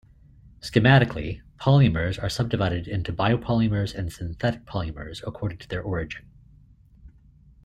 Schematically 0.61 1.43
polymers 1.59 2.17
are 2.19 2.27
subdivided 2.27 2.87
into 2.87 3.13
biopolymers 3.13 3.93
and 3.93 4.11
synthetic 4.11 4.65
polymers 4.65 5.21
according 5.27 5.59
to 5.59 5.67
their 5.69 5.83
origin. 5.83 6.25